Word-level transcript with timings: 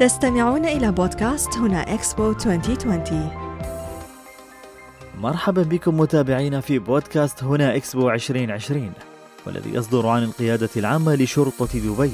تستمعون 0.00 0.64
إلى 0.64 0.92
بودكاست 0.92 1.56
هنا 1.56 1.94
إكسبو 1.94 2.30
2020 2.30 3.30
مرحبا 5.20 5.62
بكم 5.62 6.00
متابعينا 6.00 6.60
في 6.60 6.78
بودكاست 6.78 7.44
هنا 7.44 7.76
إكسبو 7.76 8.10
2020 8.10 8.92
والذي 9.46 9.74
يصدر 9.74 10.06
عن 10.06 10.22
القيادة 10.22 10.68
العامة 10.76 11.14
لشرطة 11.14 11.78
دبي. 11.78 12.12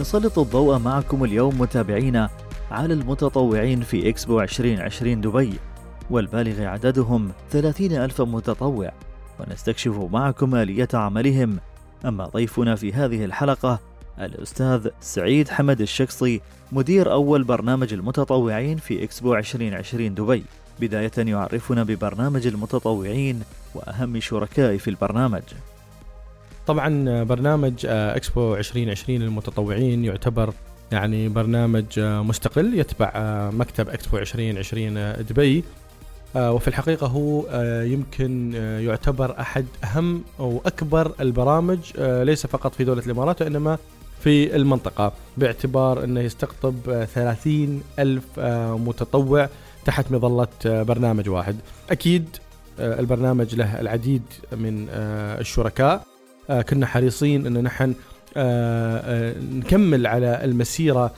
نسلط 0.00 0.38
الضوء 0.38 0.78
معكم 0.78 1.24
اليوم 1.24 1.60
متابعينا 1.60 2.30
على 2.70 2.94
المتطوعين 2.94 3.80
في 3.80 4.08
إكسبو 4.08 4.40
2020 4.40 5.20
دبي 5.20 5.54
والبالغ 6.10 6.62
عددهم 6.62 7.32
30 7.50 7.92
ألف 7.92 8.20
متطوع. 8.20 8.92
ونستكشف 9.40 9.98
معكم 10.12 10.54
آلية 10.54 10.88
عملهم. 10.94 11.58
أما 12.04 12.24
ضيفنا 12.24 12.74
في 12.74 12.92
هذه 12.92 13.24
الحلقة 13.24 13.87
الأستاذ 14.20 14.88
سعيد 15.00 15.48
حمد 15.48 15.80
الشقصي 15.80 16.40
مدير 16.72 17.12
أول 17.12 17.44
برنامج 17.44 17.92
المتطوعين 17.92 18.76
في 18.76 19.04
إكسبو 19.04 19.34
2020 19.34 20.14
دبي. 20.14 20.44
بداية 20.80 21.10
يعرفنا 21.18 21.82
ببرنامج 21.82 22.46
المتطوعين 22.46 23.42
وأهم 23.74 24.20
شركاء 24.20 24.76
في 24.76 24.90
البرنامج. 24.90 25.42
طبعا 26.66 27.22
برنامج 27.22 27.72
إكسبو 27.86 28.54
2020 28.54 29.18
للمتطوعين 29.18 30.04
يعتبر 30.04 30.52
يعني 30.92 31.28
برنامج 31.28 31.84
مستقل 31.98 32.78
يتبع 32.78 33.12
مكتب 33.52 33.88
إكسبو 33.88 34.18
2020 34.18 35.12
دبي. 35.30 35.64
وفي 36.36 36.68
الحقيقة 36.68 37.06
هو 37.06 37.44
يمكن 37.84 38.52
يعتبر 38.80 39.40
أحد 39.40 39.66
أهم 39.84 40.24
أو 40.40 40.62
أكبر 40.66 41.12
البرامج 41.20 41.78
ليس 41.98 42.46
فقط 42.46 42.74
في 42.74 42.84
دولة 42.84 43.02
الإمارات 43.06 43.42
وإنما 43.42 43.78
في 44.20 44.56
المنطقة 44.56 45.12
باعتبار 45.36 46.04
أنه 46.04 46.20
يستقطب 46.20 47.04
30 47.14 47.82
ألف 47.98 48.24
متطوع 48.86 49.48
تحت 49.84 50.12
مظلة 50.12 50.48
برنامج 50.64 51.28
واحد. 51.28 51.56
أكيد 51.90 52.24
البرنامج 52.78 53.54
له 53.54 53.80
العديد 53.80 54.22
من 54.52 54.86
الشركاء. 55.40 56.06
كنا 56.68 56.86
حريصين 56.86 57.46
أن 57.46 57.62
نحن 57.62 57.94
نكمل 59.52 60.06
على 60.06 60.44
المسيرة 60.44 61.12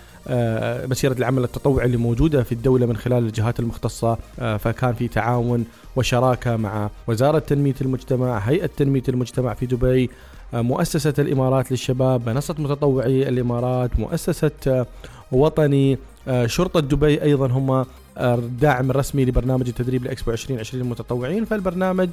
مسيرة 0.87 1.13
العمل 1.13 1.45
التطوعي 1.45 1.87
اللي 1.87 1.97
موجودة 1.97 2.43
في 2.43 2.53
الدولة 2.53 2.87
من 2.87 2.97
خلال 2.97 3.19
الجهات 3.19 3.61
المختصة. 3.61 4.19
فكان 4.39 4.95
في 4.95 5.09
تعاون 5.09 5.65
وشراكة 5.97 6.57
مع 6.57 6.91
وزارة 7.07 7.39
تنمية 7.39 7.75
المجتمع 7.81 8.39
هيئة 8.39 8.67
تنمية 8.67 9.03
المجتمع 9.09 9.55
في 9.55 9.67
دبي 9.67 10.11
مؤسسة 10.53 11.15
الإمارات 11.19 11.71
للشباب 11.71 12.29
منصة 12.29 12.55
متطوعي 12.59 13.29
الإمارات 13.29 13.99
مؤسسة 13.99 14.87
وطني 15.33 15.99
شرطة 16.47 16.81
دبي 16.81 17.23
أيضا 17.23 17.47
هم 17.47 17.87
الداعم 18.19 18.91
الرسمي 18.91 19.25
لبرنامج 19.25 19.69
التدريب 19.69 20.05
لإكسبو 20.05 20.31
2020 20.31 20.83
للمتطوعين 20.83 21.45
فالبرنامج 21.45 22.09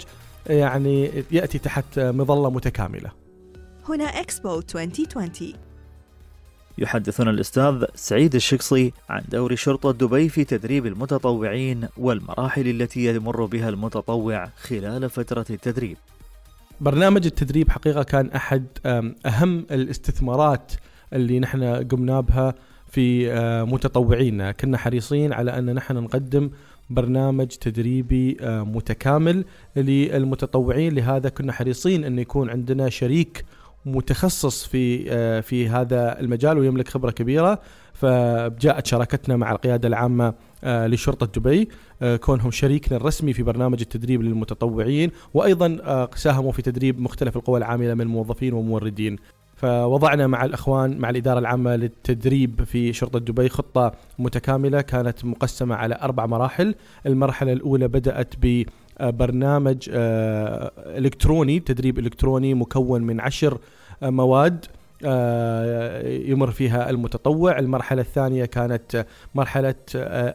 يعني 0.47 1.23
يأتي 1.31 1.59
تحت 1.59 1.99
مظلة 1.99 2.49
متكاملة. 2.49 3.11
هنا 3.89 4.03
إكسبو 4.03 4.59
2020 4.59 5.53
يحدثنا 6.77 7.29
الأستاذ 7.29 7.85
سعيد 7.95 8.35
الشقصي 8.35 8.93
عن 9.09 9.23
دور 9.29 9.55
شرطة 9.55 9.91
دبي 9.91 10.29
في 10.29 10.43
تدريب 10.43 10.85
المتطوعين 10.85 11.87
والمراحل 11.97 12.67
التي 12.67 13.15
يمر 13.15 13.45
بها 13.45 13.69
المتطوع 13.69 14.49
خلال 14.61 15.09
فترة 15.09 15.45
التدريب. 15.49 15.97
برنامج 16.81 17.25
التدريب 17.25 17.69
حقيقة 17.69 18.03
كان 18.03 18.29
أحد 18.31 18.65
أهم 19.25 19.65
الاستثمارات 19.71 20.71
اللي 21.13 21.39
نحن 21.39 21.63
قمنا 21.63 22.19
بها 22.19 22.53
في 22.87 23.33
متطوعينا. 23.67 24.51
كنا 24.51 24.77
حريصين 24.77 25.33
على 25.33 25.57
أن 25.57 25.73
نحن 25.73 25.95
نقدم 25.95 26.49
برنامج 26.89 27.47
تدريبي 27.47 28.37
متكامل 28.41 29.45
للمتطوعين. 29.75 30.95
لهذا 30.95 31.29
كنا 31.29 31.53
حريصين 31.53 32.03
أن 32.03 32.19
يكون 32.19 32.49
عندنا 32.49 32.89
شريك 32.89 33.45
متخصص 33.85 34.65
في 34.65 35.41
في 35.41 35.69
هذا 35.69 36.19
المجال 36.19 36.57
ويملك 36.57 36.87
خبرة 36.87 37.11
كبيرة. 37.11 37.61
فجاءت 37.99 38.87
شراكتنا 38.87 39.35
مع 39.35 39.51
القيادة 39.51 39.87
العامة 39.87 40.33
لشرطة 40.63 41.25
دبي 41.25 41.69
كونهم 42.17 42.51
شريكنا 42.51 42.97
الرسمي 42.97 43.33
في 43.33 43.43
برنامج 43.43 43.81
التدريب 43.81 44.21
للمتطوعين 44.21 45.11
وأيضا 45.33 46.07
ساهموا 46.15 46.51
في 46.51 46.61
تدريب 46.61 46.99
مختلف 47.01 47.35
القوى 47.35 47.57
العاملة 47.57 47.93
من 47.93 48.07
موظفين 48.07 48.53
وموردين. 48.53 49.15
فوضعنا 49.55 50.27
مع 50.27 50.45
الإخوان 50.45 50.97
مع 50.97 51.09
الإدارة 51.09 51.39
العامة 51.39 51.75
للتدريب 51.75 52.63
في 52.63 52.93
شرطة 52.93 53.19
دبي 53.19 53.49
خطة 53.49 53.91
متكاملة 54.19 54.81
كانت 54.81 55.25
مقسمة 55.25 55.75
على 55.75 55.97
أربع 56.01 56.25
مراحل، 56.25 56.75
المرحلة 57.05 57.53
الأولى 57.53 57.87
بدأت 57.87 58.33
ب 58.41 58.63
برنامج 59.01 59.89
إلكتروني 60.77 61.59
تدريب 61.59 61.99
إلكتروني 61.99 62.53
مكون 62.53 63.01
من 63.01 63.19
عشر 63.19 63.57
مواد. 64.01 64.65
يمر 66.31 66.51
فيها 66.51 66.89
المتطوع. 66.89 67.59
المرحلة 67.59 68.01
الثانية 68.01 68.45
كانت 68.45 69.05
مرحلة 69.35 69.75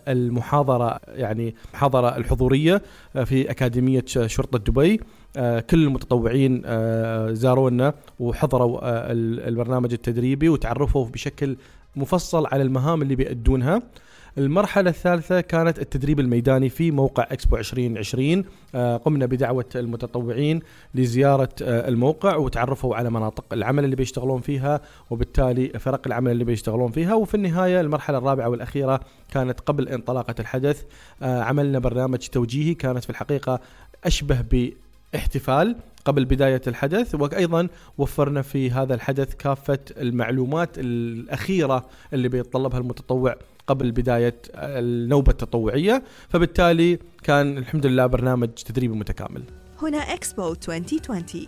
المحاضرة 0.08 1.00
يعني 1.08 1.54
المحاضرة 1.68 2.16
الحضورية 2.16 2.82
في 3.24 3.50
أكاديمية 3.50 4.04
شرطة 4.06 4.58
دبي. 4.58 5.00
كل 5.70 5.82
المتطوعين 5.84 6.62
زارونا 7.34 7.94
وحضروا 8.20 8.80
البرنامج 9.48 9.92
التدريبي 9.92 10.48
وتعرفوا 10.48 11.06
بشكل 11.06 11.56
مفصل 11.96 12.46
على 12.46 12.62
المهام 12.62 13.02
اللي 13.02 13.14
بيأدونها. 13.14 13.82
المرحلة 14.38 14.90
الثالثة 14.90 15.40
كانت 15.40 15.78
التدريب 15.78 16.20
الميداني 16.20 16.68
في 16.68 16.90
موقع 16.90 17.26
اكسبو 17.30 17.56
2020 17.56 18.44
قمنا 18.98 19.26
بدعوة 19.26 19.64
المتطوعين 19.76 20.60
لزيارة 20.94 21.48
الموقع 21.60 22.36
وتعرفوا 22.36 22.96
على 22.96 23.10
مناطق 23.10 23.44
العمل 23.52 23.84
اللي 23.84 23.96
بيشتغلون 23.96 24.40
فيها 24.40 24.80
وبالتالي 25.10 25.68
فرق 25.68 26.02
العمل 26.06 26.30
اللي 26.30 26.44
بيشتغلون 26.44 26.92
فيها. 26.92 27.14
وفي 27.14 27.34
النهاية 27.34 27.80
المرحلة 27.80 28.18
الرابعة 28.18 28.48
والأخيرة 28.48 29.00
كانت 29.32 29.60
قبل 29.60 29.88
انطلاقة 29.88 30.34
الحدث 30.40 30.84
عملنا 31.22 31.78
برنامج 31.78 32.18
توجيهي 32.18 32.74
كانت 32.74 33.04
في 33.04 33.10
الحقيقة 33.10 33.60
أشبه 34.04 34.70
باحتفال 35.12 35.76
قبل 36.04 36.24
بداية 36.24 36.60
الحدث 36.66 37.14
وأيضا 37.14 37.68
وفرنا 37.98 38.42
في 38.42 38.70
هذا 38.70 38.94
الحدث 38.94 39.34
كافة 39.34 39.78
المعلومات 39.96 40.70
الأخيرة 40.78 41.86
اللي 42.12 42.28
بيتطلبها 42.28 42.78
المتطوع 42.78 43.36
قبل 43.66 43.92
بداية 43.92 44.36
النوبة 44.54 45.32
التطوعية 45.32 46.02
فبالتالي 46.28 46.98
كان 47.22 47.58
الحمد 47.58 47.86
لله 47.86 48.06
برنامج 48.06 48.48
تدريبي 48.48 48.94
متكامل. 48.94 49.42
هنا 49.82 49.98
إكسبو 49.98 50.52
2020 50.52 51.46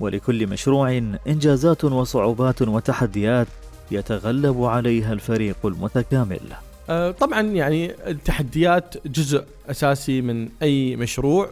ولكل 0.00 0.46
مشروع 0.46 1.02
إنجازات 1.26 1.84
وصعوبات 1.84 2.62
وتحديات 2.62 3.46
يتغلب 3.90 4.62
عليها 4.62 5.12
الفريق 5.12 5.66
المتكامل. 5.66 6.40
طبعا 7.20 7.40
يعني 7.40 8.08
التحديات 8.10 9.06
جزء 9.06 9.44
أساسي 9.70 10.20
من 10.22 10.48
أي 10.62 10.96
مشروع. 10.96 11.50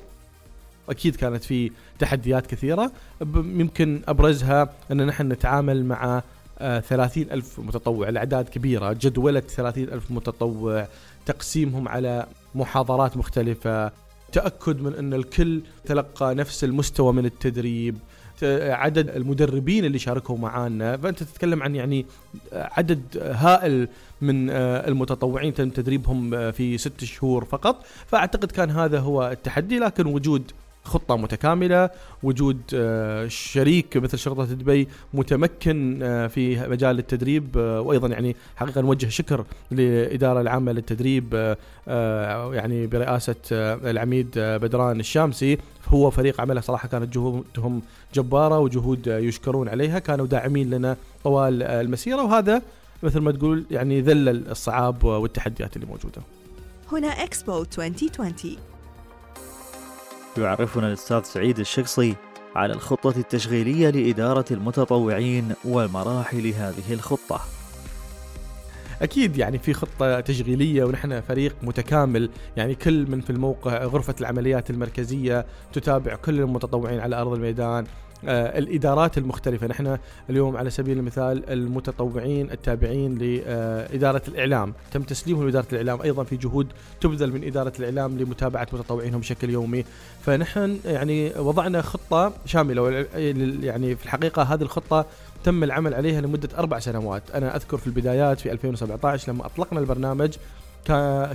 أكيد 0.89 1.17
كانت 1.17 1.45
في 1.45 1.71
تحديات 1.99 2.47
كثيرة. 2.47 2.93
يمكن 3.37 4.03
أبرزها 4.09 4.75
أن 4.93 5.07
نحن 5.07 5.33
نتعامل 5.33 5.85
مع 5.85 6.23
ثلاثين 6.59 7.33
ألف 7.33 7.61
متطوع 7.61 8.09
الأعداد 8.09 8.49
كبيرة 8.49 8.93
جدولة 8.93 9.41
ثلاثين 9.41 9.89
ألف 9.89 10.11
متطوع 10.11 10.89
تقسيمهم 11.27 11.89
على 11.89 12.27
محاضرات 12.55 13.17
مختلفة 13.17 13.93
تأكد 14.33 14.81
من 14.81 14.95
أن 14.95 15.15
الكل 15.15 15.63
تلقى 15.85 16.35
نفس 16.35 16.65
المستوى 16.65 17.13
من 17.13 17.27
التدريب 17.27 17.99
عدد 18.43 19.11
المدربين 19.11 19.85
اللي 19.85 19.99
شاركوا 19.99 20.39
معانا 20.39 20.97
فأنت 20.97 21.23
تتكلم 21.23 21.63
عن 21.63 21.75
يعني 21.75 22.07
عدد 22.53 23.03
هائل 23.23 23.89
من 24.21 24.51
المتطوعين 24.51 25.55
تم 25.55 25.71
تدريبهم 25.71 26.53
في 26.53 26.79
ست 26.79 27.05
شهور 27.05 27.45
فقط 27.45 27.87
فأعتقد 28.07 28.53
كان 28.53 28.71
هذا 28.71 29.01
هو 29.01 29.31
التحدي 29.31 29.79
لكن 29.79 30.07
وجود 30.07 30.53
خطة 30.87 31.17
متكاملة 31.17 31.91
وجود 32.23 32.61
شريك 33.29 33.97
مثل 33.97 34.19
شرطة 34.19 34.45
دبي 34.45 34.89
متمكن 35.15 35.99
في 36.31 36.69
مجال 36.69 36.99
التدريب 36.99 37.57
وأيضا 37.57 38.09
يعني 38.09 38.37
حقيقة 38.57 38.81
نوجه 38.81 39.09
شكر 39.09 39.45
للإدارة 39.71 40.41
العامة 40.41 40.73
للتدريب 40.73 41.57
يعني 42.53 42.87
برئاسة 42.87 43.35
العميد 43.91 44.31
بدران 44.37 45.01
الشامسي. 45.01 45.59
هو 45.89 46.11
فريق 46.11 46.41
عمله 46.41 46.61
صراحة 46.61 46.89
كانت 46.89 47.15
جهودهم 47.15 47.83
جبارة 48.15 48.59
وجهود 48.59 49.07
يشكرون 49.07 49.69
عليها. 49.69 49.99
كانوا 49.99 50.27
داعمين 50.27 50.71
لنا 50.71 50.97
طوال 51.25 51.63
المسيرة 51.63 52.23
وهذا 52.23 52.63
مثل 53.03 53.21
ما 53.21 53.33
تقول 53.33 53.65
يعني 53.71 54.01
ذلل 54.01 54.51
الصعاب 54.51 55.05
والتحديات 55.05 55.77
اللي 55.77 55.87
موجودة. 55.87 56.23
هنا 56.93 57.09
إكسبو 57.09 57.63
2020 57.79 58.57
يعرفنا 60.39 60.89
الأستاذ 60.89 61.23
سعيد 61.23 61.59
الشقصي 61.59 62.15
على 62.57 62.73
الخطة 62.73 63.15
التشغيلية 63.17 63.91
لإدارة 63.91 64.45
المتطوعين 64.51 65.55
ومراحل 65.65 66.47
هذه 66.47 66.93
الخطة. 66.93 67.41
أكيد 69.03 69.37
يعني 69.37 69.59
في 69.59 69.73
خطة 69.73 70.21
تشغيلية 70.21 70.85
ونحن 70.85 71.21
فريق 71.21 71.57
متكامل. 71.63 72.31
يعني 72.57 72.75
كل 72.75 73.11
من 73.11 73.21
في 73.21 73.31
الموقع 73.31 73.85
غرفة 73.85 74.15
العمليات 74.21 74.71
المركزية 74.71 75.47
تتابع 75.73 76.15
كل 76.15 76.41
المتطوعين 76.41 77.01
على 77.01 77.17
أرض 77.17 77.33
الميدان. 77.33 77.87
الإدارات 78.25 79.19
المختلفة. 79.19 79.67
نحن 79.67 79.99
اليوم 80.31 80.57
على 80.57 80.71
سبيل 80.71 80.99
المثال 80.99 81.51
المتطوعين 81.51 82.51
التابعين 82.51 83.19
لإدارة 83.19 84.23
الإعلام. 84.29 84.75
تم 84.93 85.03
تسليمهم 85.03 85.45
لإدارة 85.45 85.67
الإعلام. 85.73 86.03
أيضا 86.03 86.25
في 86.25 86.37
جهود 86.37 86.67
تبذل 87.01 87.33
من 87.33 87.45
إدارة 87.45 87.73
الإعلام 87.79 88.19
لمتابعة 88.19 88.69
متطوعينهم 88.73 89.21
بشكل 89.21 89.51
يومي. 89.51 89.85
فنحن 90.23 90.79
يعني 90.85 91.33
وضعنا 91.39 91.83
خطة 91.83 92.33
شاملة 92.47 93.07
يعني 93.63 93.97
في 93.97 94.05
الحقيقة 94.05 94.43
هذه 94.43 94.63
الخطة 94.63 95.07
تم 95.45 95.65
العمل 95.65 95.95
عليها 95.95 96.21
لمدة 96.21 96.49
أربع 96.59 96.79
سنوات. 96.79 97.31
أنا 97.35 97.57
أذكر 97.57 97.77
في 97.77 97.87
البدايات 97.87 98.41
في 98.41 98.53
2017 98.53 99.33
لما 99.33 99.47
أطلقنا 99.47 99.81
البرنامج 99.81 100.37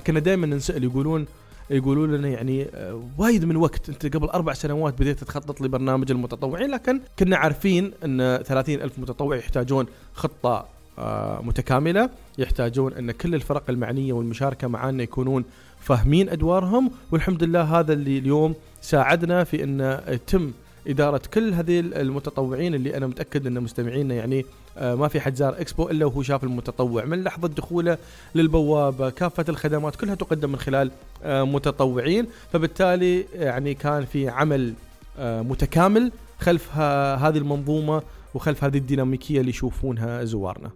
كنا 0.06 0.20
دائما 0.20 0.46
نسال 0.46 0.84
يقولون 0.84 1.26
يقولوا 1.70 2.06
لنا 2.06 2.28
يعني 2.28 2.66
آه، 2.74 3.02
وايد 3.18 3.44
من 3.44 3.56
وقت. 3.56 3.88
انت 3.88 4.16
قبل 4.16 4.26
أربع 4.26 4.52
سنوات 4.52 4.94
بديت 5.00 5.24
تخطط 5.24 5.60
لبرنامج 5.60 6.10
المتطوعين 6.10 6.70
لكن 6.70 7.00
كنا 7.18 7.36
عارفين 7.36 7.92
إن 8.04 8.42
30 8.44 8.74
ألف 8.74 8.98
متطوع 8.98 9.36
يحتاجون 9.36 9.86
خطة 10.14 10.66
آه، 10.98 11.40
متكاملة 11.42 12.10
يحتاجون 12.38 12.92
إن 12.92 13.10
كل 13.10 13.34
الفرق 13.34 13.62
المعنية 13.68 14.12
والمشاركة 14.12 14.68
معنا 14.68 15.02
يكونون 15.02 15.44
فاهمين 15.80 16.28
أدوارهم. 16.28 16.90
والحمد 17.12 17.44
لله 17.44 17.62
هذا 17.62 17.92
اللي 17.92 18.18
اليوم 18.18 18.54
ساعدنا 18.80 19.44
في 19.44 19.64
إن 19.64 20.00
يتم 20.08 20.52
إدارة 20.86 21.22
كل 21.34 21.54
هذه 21.54 21.80
المتطوعين 21.80 22.74
اللي 22.74 22.96
أنا 22.96 23.06
متأكد 23.06 23.46
أن 23.46 23.60
مستمعينا 23.60 24.14
يعني 24.14 24.44
آه، 24.78 24.94
ما 24.94 25.08
في 25.08 25.20
حد 25.20 25.34
زار 25.34 25.60
إكسبو 25.60 25.88
إلا 25.88 26.06
وهو 26.06 26.22
شاف 26.22 26.44
المتطوع. 26.44 27.04
من 27.04 27.22
لحظة 27.22 27.48
دخوله 27.48 27.98
للبوابه 28.34 29.10
كافة 29.10 29.44
الخدمات 29.48 29.96
كلها 29.96 30.14
تقدم 30.14 30.50
من 30.50 30.58
خلال 30.58 30.90
آه، 31.22 31.42
متطوعين. 31.44 32.26
فبالتالي 32.52 33.26
يعني 33.34 33.74
كان 33.74 34.04
في 34.04 34.28
عمل 34.28 34.74
آه، 35.18 35.42
متكامل 35.42 36.12
خلف 36.40 36.76
هذه 36.76 37.38
المنظومة 37.38 38.02
وخلف 38.34 38.64
هذه 38.64 38.78
الديناميكية 38.78 39.40
اللي 39.40 39.50
يشوفونها 39.50 40.24
زوارنا. 40.24 40.70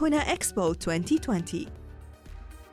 هنا 0.00 0.16
إكسبو 0.16 0.70
2020 0.70 1.66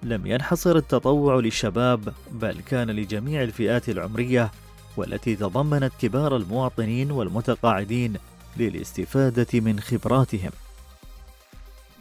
لم 0.03 0.27
ينحصر 0.27 0.75
التطوع 0.75 1.35
للشباب 1.35 2.13
بل 2.31 2.61
كان 2.61 2.91
لجميع 2.91 3.43
الفئات 3.43 3.89
العمرية 3.89 4.51
والتي 4.97 5.35
تضمنت 5.35 5.91
كبار 6.01 6.35
المواطنين 6.35 7.11
والمتقاعدين 7.11 8.13
للاستفادة 8.57 9.59
من 9.59 9.79
خبراتهم. 9.79 10.51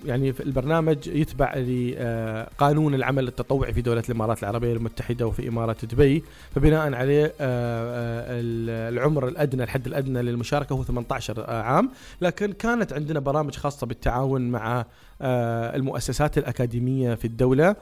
يعني 0.04 0.34
البرنامج 0.40 1.06
يتبع 1.06 1.54
لقانون 1.54 2.94
العمل 2.94 3.28
التطوعي 3.28 3.72
في 3.72 3.82
دولة 3.82 4.02
الإمارات 4.08 4.42
العربية 4.42 4.72
المتحدة 4.72 5.26
وفي 5.26 5.48
إمارة 5.48 5.76
دبي 5.82 6.24
فبناء 6.54 6.94
عليه 6.94 7.24
آه، 7.24 7.32
آه، 7.40 8.88
العمر 8.88 9.28
الأدنى 9.28 9.62
الحد 9.62 9.86
الأدنى 9.86 10.22
للمشاركة 10.22 10.72
هو 10.72 10.84
18 10.84 11.50
عام. 11.50 11.90
لكن 12.20 12.52
كانت 12.52 12.92
عندنا 12.92 13.20
برامج 13.20 13.56
خاصة 13.56 13.86
بالتعاون 13.86 14.50
مع 14.50 14.84
آه، 15.22 15.76
المؤسسات 15.76 16.38
الأكاديمية 16.38 17.14
في 17.14 17.24
الدولة 17.24 17.76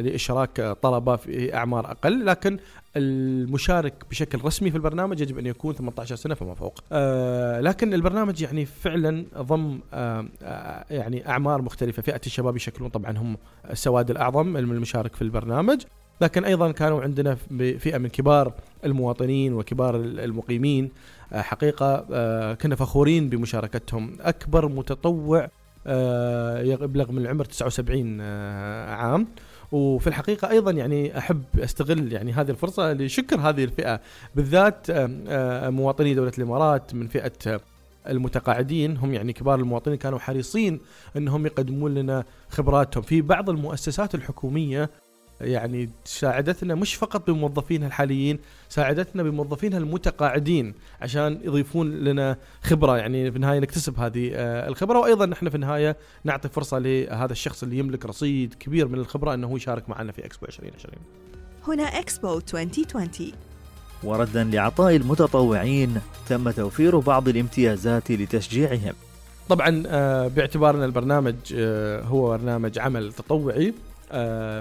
لإشراك 0.00 0.60
طلبة 0.60 1.16
في 1.16 1.54
أعمار 1.54 1.90
أقل. 1.90 2.26
لكن 2.26 2.58
المشارك 2.96 3.94
بشكل 4.10 4.44
رسمي 4.44 4.70
في 4.70 4.76
البرنامج 4.76 5.20
يجب 5.20 5.38
أن 5.38 5.46
يكون 5.46 5.74
18 5.74 6.16
سنة 6.16 6.34
فما 6.34 6.54
فوق. 6.54 6.80
آه 6.92 7.60
لكن 7.60 7.94
البرنامج 7.94 8.42
يعني 8.42 8.66
فعلا 8.66 9.24
ضم 9.38 9.78
آه 9.94 10.26
يعني 10.90 11.28
أعمار 11.28 11.62
مختلفة، 11.62 12.02
فئة 12.02 12.20
الشباب 12.26 12.56
يشكلون 12.56 12.90
طبعا 12.90 13.18
هم 13.18 13.36
السواد 13.70 14.10
الأعظم 14.10 14.56
المشارك 14.56 15.14
في 15.14 15.22
البرنامج، 15.22 15.82
لكن 16.20 16.44
أيضا 16.44 16.72
كانوا 16.72 17.02
عندنا 17.02 17.34
فئة 17.78 17.98
من 17.98 18.08
كبار 18.08 18.52
المواطنين 18.84 19.52
وكبار 19.52 19.96
المقيمين. 19.96 20.90
آه 21.32 21.42
حقيقة 21.42 22.06
آه 22.12 22.54
كنا 22.54 22.76
فخورين 22.76 23.28
بمشاركتهم، 23.28 24.16
أكبر 24.20 24.68
متطوع 24.68 25.48
آه 25.86 26.62
يبلغ 26.62 27.12
من 27.12 27.18
العمر 27.18 27.44
79 27.44 28.18
آه 28.20 28.94
عام. 28.94 29.26
وفي 29.74 30.06
الحقيقة 30.06 30.50
أيضا 30.50 30.70
يعني 30.70 31.18
أحب 31.18 31.42
أستغل 31.58 32.12
يعني 32.12 32.32
هذه 32.32 32.50
الفرصة 32.50 32.92
لشكر 32.92 33.40
هذه 33.40 33.64
الفئة 33.64 34.00
بالذات 34.34 34.86
مواطني 35.70 36.14
دولة 36.14 36.32
الإمارات 36.38 36.94
من 36.94 37.08
فئة 37.08 37.60
المتقاعدين. 38.08 38.96
هم 38.96 39.14
يعني 39.14 39.32
كبار 39.32 39.60
المواطنين 39.60 39.96
كانوا 39.96 40.18
حريصين 40.18 40.80
إنهم 41.16 41.46
يقدمون 41.46 41.94
لنا 41.94 42.24
خبراتهم. 42.48 43.02
في 43.02 43.22
بعض 43.22 43.50
المؤسسات 43.50 44.14
الحكومية 44.14 44.90
يعني 45.40 45.90
ساعدتنا 46.04 46.74
مش 46.74 46.94
فقط 46.94 47.30
بموظفينها 47.30 47.86
الحاليين 47.86 48.38
ساعدتنا 48.68 49.22
بموظفينها 49.22 49.78
المتقاعدين 49.78 50.74
عشان 51.00 51.40
يضيفون 51.44 51.90
لنا 51.90 52.36
خبرة 52.62 52.96
يعني 52.98 53.30
في 53.30 53.36
النهاية 53.36 53.58
نكتسب 53.58 53.98
هذه 53.98 54.30
آه، 54.34 54.68
الخبرة. 54.68 54.98
وأيضا 54.98 55.26
نحن 55.26 55.48
في 55.48 55.54
النهاية 55.54 55.96
نعطي 56.24 56.48
فرصة 56.48 56.78
لهذا 56.78 57.32
الشخص 57.32 57.62
اللي 57.62 57.78
يملك 57.78 58.06
رصيد 58.06 58.54
كبير 58.54 58.88
من 58.88 58.98
الخبرة 58.98 59.34
إنه 59.34 59.56
يشارك 59.56 59.88
معنا 59.88 60.12
في 60.12 60.26
إكسبو 60.26 60.46
2020 60.46 60.94
هنا 61.68 61.82
إكسبو 61.82 62.38
2020 62.38 63.32
وردا 64.02 64.44
لعطاء 64.44 64.96
المتطوعين 64.96 66.00
تم 66.28 66.50
توفير 66.50 66.98
بعض 66.98 67.28
الامتيازات 67.28 68.10
لتشجيعهم. 68.10 68.92
طبعا 69.48 69.82
آه، 69.86 70.28
باعتبارنا 70.28 70.84
البرنامج 70.84 71.34
آه، 71.54 72.02
هو 72.02 72.28
برنامج 72.28 72.78
عمل 72.78 73.12
تطوعي. 73.12 73.74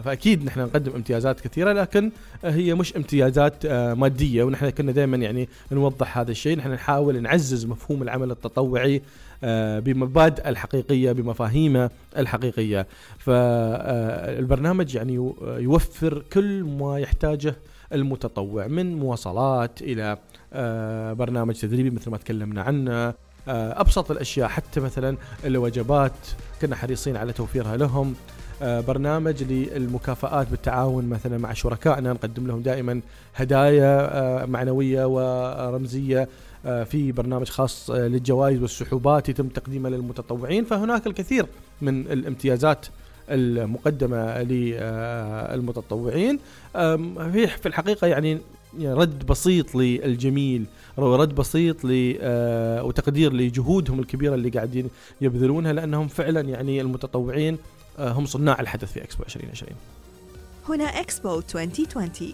فأكيد 0.01 0.45
نحن 0.45 0.59
نقدم 0.59 0.91
امتيازات 0.95 1.39
كثيرة 1.39 1.73
لكن 1.73 2.11
هي 2.43 2.73
مش 2.73 2.95
امتيازات 2.95 3.65
آه، 3.65 3.93
مادية 3.93 4.43
ونحن 4.43 4.69
كنا 4.69 4.91
دائما 4.91 5.17
يعني 5.17 5.49
نوضح 5.71 6.17
هذا 6.17 6.31
الشيء. 6.31 6.57
نحن 6.57 6.71
نحاول 6.71 7.21
نعزز 7.21 7.65
مفهوم 7.65 8.03
العمل 8.03 8.31
التطوعي 8.31 9.01
آه، 9.43 9.79
بمبادئه 9.79 10.49
الحقيقية 10.49 11.11
بمفاهيمه 11.11 11.89
الحقيقية. 12.17 12.87
فالبرنامج 13.17 14.95
يعني 14.95 15.33
يوفر 15.41 16.23
كل 16.33 16.63
ما 16.63 16.99
يحتاجه 16.99 17.55
المتطوع 17.93 18.67
من 18.67 18.95
مواصلات 18.95 19.81
إلى 19.81 20.17
برنامج 21.15 21.55
تدريبي 21.55 21.89
مثل 21.89 22.11
ما 22.11 22.17
تكلمنا 22.17 22.61
عنه 22.61 23.13
أبسط 23.47 24.11
الأشياء 24.11 24.47
حتى 24.47 24.79
مثلا 24.79 25.17
الوجبات 25.45 26.13
كنا 26.61 26.75
حريصين 26.75 27.17
على 27.17 27.33
توفيرها 27.33 27.77
لهم. 27.77 28.15
آه، 28.52 28.52
برنامج 28.63 29.43
للمكافآت 29.43 30.47
بالتعاون 30.47 31.05
مثلا 31.05 31.37
مع 31.37 31.53
شركائنا 31.53 32.13
نقدم 32.13 32.47
لهم 32.47 32.61
دائما 32.61 33.01
هدايا 33.35 34.17
آه، 34.17 34.45
معنوية 34.45 35.05
ورمزية 35.05 36.27
آه، 36.65 36.83
في 36.83 37.11
برنامج 37.11 37.49
خاص 37.49 37.89
للجوائز 37.89 38.61
والسحوبات 38.61 39.29
يتم 39.29 39.47
تقديمها 39.47 39.91
للمتطوعين. 39.91 40.65
فهناك 40.65 41.07
الكثير 41.07 41.45
من 41.81 41.99
الامتيازات 41.99 42.85
المقدمة 43.29 44.41
للمتطوعين. 44.41 46.39
في 47.47 47.65
الحقيقة 47.65 48.07
يعني 48.07 48.39
رد 48.81 49.25
بسيط 49.25 49.75
للجميل 49.75 50.65
رد 50.97 51.35
بسيط 51.35 51.85
ل 51.85 52.17
وتقدير 52.81 53.33
لجهودهم 53.33 53.99
الكبيرة 53.99 54.35
اللي 54.35 54.49
قاعدين 54.49 54.89
يبذلونها 55.21 55.73
لأنهم 55.73 56.07
فعلا 56.07 56.41
يعني 56.41 56.81
المتطوعين 56.81 57.53
آه، 57.53 57.57
هم 57.99 58.25
صناع 58.25 58.59
الحدث 58.59 58.93
في 58.93 59.03
إكسبو 59.03 59.23
2020 59.23 59.71
هنا 60.69 60.83
إكسبو 60.83 61.39
2020 61.55 62.33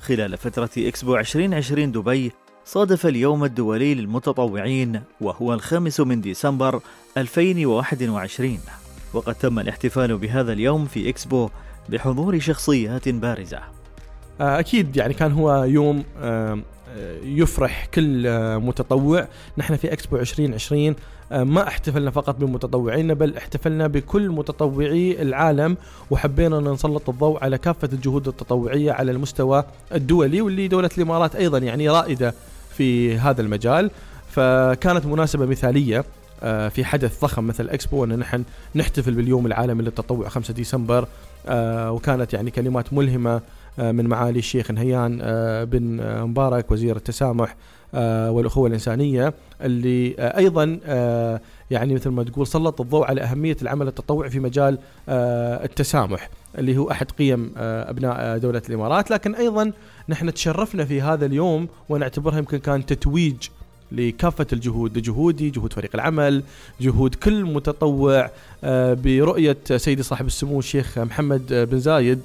خلال 0.00 0.38
فترة 0.38 0.70
إكسبو 0.78 1.16
2020 1.16 1.92
دبي 1.92 2.32
صادف 2.64 3.06
اليوم 3.06 3.44
الدولي 3.44 3.94
للمتطوعين 3.94 5.02
وهو 5.20 5.54
الخامس 5.54 6.00
من 6.00 6.20
ديسمبر 6.20 6.80
2021 7.18 8.58
وقد 9.14 9.34
تم 9.34 9.58
الاحتفال 9.58 10.18
بهذا 10.18 10.52
اليوم 10.52 10.86
في 10.86 11.08
إكسبو 11.08 11.50
بحضور 11.88 12.38
شخصيات 12.38 13.08
بارزة. 13.08 13.60
آه، 14.40 14.58
أكيد 14.58 14.96
يعني 14.96 15.14
كان 15.14 15.32
هو 15.32 15.64
يوم 15.64 16.04
يفرح 17.24 17.86
كل 17.86 18.28
متطوع. 18.58 19.28
نحن 19.58 19.76
في 19.76 19.92
إكسبو 19.92 20.16
2020 20.16 20.94
ما 21.30 21.68
احتفلنا 21.68 22.10
فقط 22.10 22.36
بمتطوعينا 22.36 23.14
بل 23.14 23.36
احتفلنا 23.36 23.86
بكل 23.86 24.28
متطوعي 24.28 25.22
العالم 25.22 25.76
وحبينا 26.10 26.58
أن 26.58 26.64
نسلط 26.64 27.08
الضوء 27.08 27.44
على 27.44 27.58
كافة 27.58 27.88
الجهود 27.92 28.28
التطوعية 28.28 28.92
على 28.92 29.12
المستوى 29.12 29.64
الدولي 29.94 30.40
واللي 30.40 30.68
دولة 30.68 30.90
الإمارات 30.98 31.36
أيضا 31.36 31.58
يعني 31.58 31.88
رائدة 31.88 32.34
في 32.76 33.18
هذا 33.18 33.42
المجال. 33.42 33.90
فكانت 34.30 35.06
مناسبة 35.06 35.46
مثالية 35.46 36.04
آه، 36.42 36.68
في 36.68 36.84
حدث 36.84 37.20
ضخم 37.20 37.46
مثل 37.46 37.68
إكسبو 37.68 38.04
أن 38.04 38.18
نحن 38.18 38.44
نحتفل 38.74 39.14
باليوم 39.14 39.46
العالمي 39.46 39.82
للتطوع 39.82 40.28
5 40.28 40.54
ديسمبر 40.54 41.08
آه، 41.48 41.90
وكانت 41.90 42.32
يعني 42.32 42.50
كلمات 42.50 42.92
ملهمة 42.92 43.34
آه، 43.34 43.42
من 43.78 44.06
معالي 44.06 44.38
الشيخ 44.38 44.70
نهيان 44.70 45.18
بن 45.64 46.00
مبارك 46.22 46.70
وزير 46.70 46.96
التسامح 46.96 47.56
والأخوة 48.28 48.66
الإنسانية 48.66 49.34
اللي 49.62 50.14
أيضا 50.18 50.78
يعني 51.72 51.94
مثل 51.94 52.10
ما 52.10 52.24
تقول 52.24 52.46
سلط 52.46 52.80
الضوء 52.80 53.06
على 53.06 53.20
أهمية 53.20 53.56
العمل 53.62 53.88
التطوعي 53.88 54.30
في 54.30 54.40
مجال 54.40 54.78
آه، 55.08 55.64
التسامح 55.64 56.30
اللي 56.58 56.76
هو 56.76 56.90
أحد 56.90 57.10
قيم 57.10 57.52
آه، 57.56 57.90
أبناء 57.90 58.38
دولة 58.38 58.62
الإمارات. 58.68 59.10
لكن 59.10 59.34
أيضا 59.34 59.72
نحن 60.08 60.34
تشرفنا 60.34 60.84
في 60.84 61.00
هذا 61.02 61.26
اليوم 61.26 61.68
ونعتبرها 61.88 62.38
يمكن 62.38 62.58
كان 62.58 62.86
تتويج 62.86 63.48
لكافة 63.92 64.46
الجهود 64.52 65.02
جهودي 65.02 65.50
جهود 65.50 65.72
فريق 65.72 65.90
العمل 65.94 66.42
جهود 66.80 67.14
كل 67.14 67.44
متطوع 67.44 68.30
برؤية 69.04 69.56
سيدي 69.76 70.02
صاحب 70.02 70.26
السمو 70.26 70.58
الشيخ 70.58 70.98
محمد 70.98 71.68
بن 71.70 71.78
زايد 71.78 72.20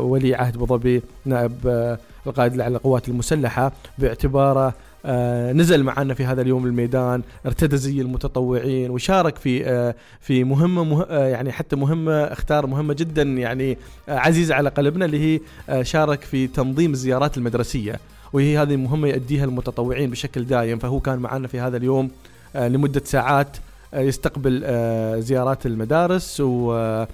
ولي 0.00 0.34
عهد 0.34 0.54
أبو 0.54 0.66
ظبي 0.66 1.02
نائب 1.24 1.96
القائد 2.26 2.60
على 2.60 2.76
القوات 2.76 3.08
المسلحة 3.08 3.72
باعتباره 3.98 4.74
آه 5.06 5.52
نزل 5.52 5.82
معنا 5.82 6.14
في 6.14 6.24
هذا 6.24 6.42
اليوم 6.42 6.66
الميدان 6.66 7.22
ارتدى 7.46 7.76
زي 7.76 8.00
المتطوعين 8.00 8.90
وشارك 8.90 9.36
في 9.36 9.66
آه 9.66 9.94
في 10.20 10.44
مهمة 10.44 10.84
مه 10.84 11.02
آه 11.02 11.26
يعني 11.26 11.52
حتى 11.52 11.76
مهمة 11.76 12.12
اختار 12.12 12.66
مهمة 12.66 12.94
جدا 12.94 13.22
يعني 13.22 13.78
آه 14.08 14.18
عزيزة 14.18 14.54
على 14.54 14.68
قلبنا 14.68 15.04
اللي 15.04 15.18
هي 15.34 15.40
آه 15.68 15.82
شارك 15.82 16.20
في 16.20 16.46
تنظيم 16.46 16.92
الزيارات 16.92 17.36
المدرسية. 17.36 18.00
وهي 18.32 18.58
هذه 18.58 18.74
المهمه 18.74 19.08
يؤديها 19.08 19.44
المتطوعين 19.44 20.10
بشكل 20.10 20.44
دائم 20.44 20.78
فهو 20.78 21.00
كان 21.00 21.18
معنا 21.18 21.48
في 21.48 21.60
هذا 21.60 21.76
اليوم 21.76 22.10
آه 22.56 22.68
لمدة 22.68 23.02
ساعات 23.04 23.56
آه 23.94 24.00
يستقبل 24.00 24.62
آه 24.64 25.20
زيارات 25.20 25.66
المدارس 25.66 26.40
و 26.40 26.72
آه، 26.72 27.08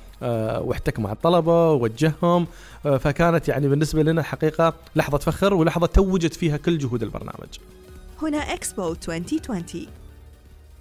واحتك 0.64 1.00
مع 1.00 1.12
الطلبة 1.12 1.72
ووجههم. 1.72 2.46
آه، 2.86 2.96
فكانت 2.96 3.48
يعني 3.48 3.68
بالنسبة 3.68 4.02
لنا 4.02 4.22
حقيقة 4.22 4.74
لحظة 4.96 5.18
فخر 5.18 5.54
ولحظة 5.54 5.86
توجت 5.86 6.34
فيها 6.34 6.56
كل 6.56 6.78
جهود 6.78 7.02
البرنامج. 7.02 7.48
هنا 8.22 8.38
اكسبو 8.38 8.92
2020 9.08 9.86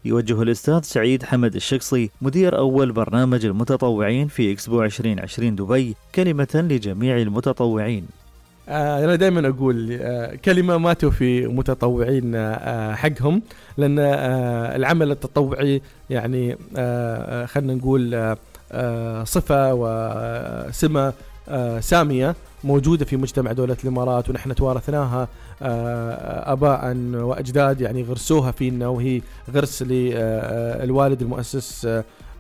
يوجه 0.05 0.41
الأستاذ 0.41 0.81
سعيد 0.81 1.23
حمد 1.23 1.55
الشقصي 1.55 2.09
مدير 2.21 2.57
أول 2.57 2.91
برنامج 2.91 3.45
المتطوعين 3.45 4.27
في 4.27 4.51
إكسبو 4.51 4.83
2020 4.83 5.55
دبي 5.55 5.95
كلمة 6.15 6.47
لجميع 6.69 7.17
المتطوعين. 7.17 8.05
آه 8.69 9.05
أنا 9.05 9.15
دائما 9.15 9.47
أقول 9.47 9.97
آه 10.01 10.35
كلمة 10.35 10.77
ما 10.77 10.93
توفي 10.93 11.47
متطوعين 11.47 12.35
آه 12.35 12.95
حقهم 12.95 13.41
لأن 13.77 13.99
آه 13.99 14.75
العمل 14.75 15.11
التطوعي 15.11 15.81
يعني 16.09 16.57
آه 16.77 17.45
خلينا 17.45 17.73
نقول 17.73 18.35
آه 18.71 19.23
صفة 19.23 19.73
وسمة 19.73 21.13
آه، 21.49 21.79
سامية 21.79 22.35
موجودة 22.63 23.05
في 23.05 23.17
مجتمع 23.17 23.51
دولة 23.51 23.77
الإمارات 23.83 24.29
ونحن 24.29 24.55
توارثناها 24.55 25.27
آه، 25.61 26.51
آباء 26.53 26.97
وأجداد 27.13 27.81
يعني 27.81 28.03
غرسوها 28.03 28.51
فينا 28.51 28.87
وهي 28.87 29.21
غرس 29.53 29.81
للوالد 29.81 31.21
المؤسس 31.21 31.87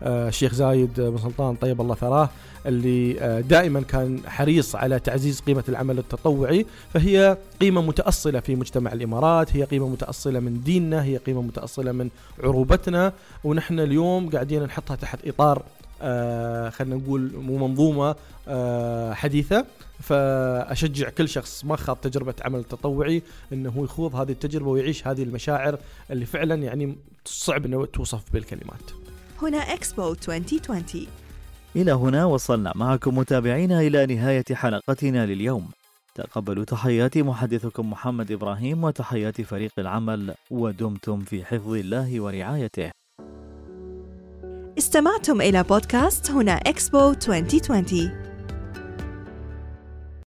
الشيخ 0.03 0.53
زايد 0.53 1.01
بن 1.01 1.17
سلطان 1.17 1.55
طيب 1.55 1.81
الله 1.81 1.95
ثراه 1.95 2.29
اللي 2.65 3.13
دائما 3.49 3.81
كان 3.81 4.19
حريص 4.27 4.75
على 4.75 4.99
تعزيز 4.99 5.39
قيمة 5.39 5.63
العمل 5.69 5.99
التطوعي 5.99 6.65
فهي 6.93 7.37
قيمة 7.61 7.81
متأصلة 7.81 8.39
في 8.39 8.55
مجتمع 8.55 8.93
الإمارات 8.93 9.55
هي 9.55 9.63
قيمة 9.63 9.87
متأصلة 9.87 10.39
من 10.39 10.61
ديننا 10.63 11.03
هي 11.03 11.17
قيمة 11.17 11.41
متأصلة 11.41 11.91
من 11.91 12.09
عروبتنا 12.43 13.13
ونحن 13.43 13.79
اليوم 13.79 14.29
قاعدين 14.29 14.63
نحطها 14.63 14.95
تحت 14.95 15.27
إطار 15.27 15.57
آه 15.57 15.88
خلينا 16.69 16.95
نقول 16.95 17.31
منظومة 17.37 18.15
آه 18.47 19.13
حديثة. 19.13 19.65
فأشجع 19.99 21.09
كل 21.09 21.29
شخص 21.29 21.65
ما 21.65 21.75
خاض 21.75 21.97
تجربة 21.97 22.33
عمل 22.41 22.63
تطوعي 22.63 23.23
إنه 23.53 23.69
هو 23.69 23.83
يخوض 23.83 24.15
هذه 24.15 24.31
التجربة 24.31 24.69
ويعيش 24.69 25.07
هذه 25.07 25.23
المشاعر 25.23 25.77
اللي 26.11 26.25
فعلا 26.25 26.55
يعني 26.55 26.97
صعب 27.25 27.65
إنه 27.65 27.85
توصف 27.85 28.33
بالكلمات. 28.33 28.91
هنا 29.41 29.57
اكسبو 29.57 30.11
2020 30.11 31.07
إلى 31.75 31.91
هنا 31.91 32.25
وصلنا 32.25 32.73
معكم 32.75 33.17
متابعينا 33.17 33.81
إلى 33.81 34.05
نهاية 34.15 34.45
حلقتنا 34.53 35.25
لليوم. 35.25 35.69
تقبلوا 36.15 36.63
تحيات 36.63 37.17
محدثكم 37.17 37.89
محمد 37.89 38.31
إبراهيم 38.31 38.83
وتحيات 38.83 39.41
فريق 39.41 39.71
العمل 39.79 40.33
ودمتم 40.51 41.21
في 41.21 41.45
حفظ 41.45 41.73
الله 41.73 42.21
ورعايته. 42.21 42.91
استمعتم 44.79 45.41
إلى 45.41 45.63
بودكاست 45.63 46.31
هنا 46.31 46.51
إكسبو 46.51 47.13
2020 47.13 48.28